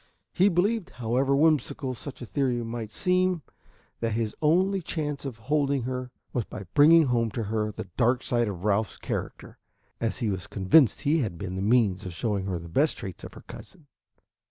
He 0.33 0.49
believed, 0.49 0.89
however 0.97 1.35
whimsical 1.35 1.93
such 1.93 2.23
a 2.23 2.25
theory 2.25 2.63
might 2.63 2.91
seem, 2.91 3.43
that 3.99 4.13
his 4.13 4.35
only 4.41 4.81
chance 4.81 5.25
of 5.25 5.37
holding 5.37 5.83
her 5.83 6.09
was 6.33 6.45
by 6.45 6.63
bringing 6.73 7.03
home 7.05 7.29
to 7.29 7.43
her 7.43 7.71
the 7.71 7.87
dark 7.97 8.23
side 8.23 8.47
of 8.47 8.63
Ralph's 8.65 8.97
character, 8.97 9.59
as 9.99 10.17
he 10.17 10.31
was 10.31 10.47
convinced 10.47 11.01
he 11.01 11.19
had 11.19 11.37
been 11.37 11.55
the 11.55 11.61
means 11.61 12.03
of 12.03 12.13
showing 12.15 12.47
her 12.47 12.57
the 12.57 12.67
best 12.67 12.97
traits 12.97 13.23
of 13.23 13.35
her 13.35 13.43
cousin. 13.45 13.85